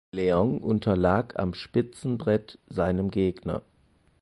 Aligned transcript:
Leong 0.11 0.61
unterlag 0.63 1.37
am 1.39 1.53
Spitzenbrett 1.53 2.57
seinem 2.67 3.11
Gegner. 3.11 3.61